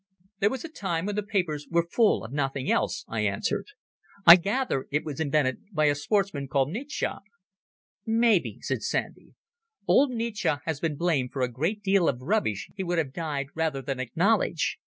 [0.39, 3.67] "There was a time when the papers were full of nothing else," I answered.
[4.25, 7.05] "I gather it was invented by a sportsman called Nietzsche."
[8.07, 9.35] "Maybe," said Sandy.
[9.87, 13.49] "Old Nietzsche has been blamed for a great deal of rubbish he would have died
[13.53, 14.79] rather than acknowledge.